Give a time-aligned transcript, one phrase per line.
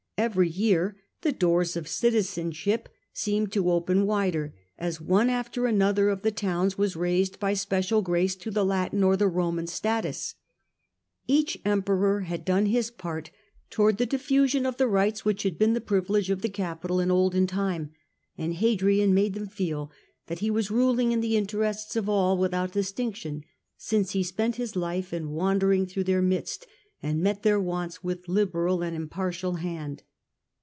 [0.17, 6.21] Every year the doors of citizenship seemed to open wider as one after another of
[6.21, 10.35] the towns was raised by special grace to ^ the Latin or the Roman status.
[11.25, 13.31] Each Emperor provinces had done his part
[13.71, 16.49] towards the diffusion of the feif respect, rights which had been the privilege of the
[16.49, 17.89] capital in olden time;
[18.37, 19.91] and Hadrian made Rome°and them feel
[20.27, 23.43] that he was ruling in the interests j!fngu^age of all without distinction,
[23.75, 26.67] since he spent his ^ life in wandering through their midst,
[27.01, 30.03] and met their wants with liberal and impartial hand.